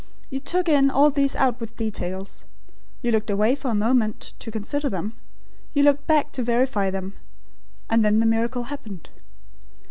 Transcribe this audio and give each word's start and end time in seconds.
You 0.31 0.39
took 0.39 0.67
in 0.67 0.89
all 0.89 1.11
these 1.11 1.35
outward 1.35 1.75
details; 1.75 2.45
you 3.03 3.11
looked 3.11 3.29
away 3.29 3.53
for 3.53 3.69
a 3.69 3.75
moment, 3.75 4.33
to 4.39 4.49
consider 4.49 4.89
them; 4.89 5.13
you 5.73 5.83
looked 5.83 6.07
back 6.07 6.31
to 6.31 6.43
verify 6.43 6.89
them; 6.89 7.13
and 7.87 8.03
then 8.03 8.19
the 8.19 8.25
miracle 8.25 8.63
happened. 8.63 9.11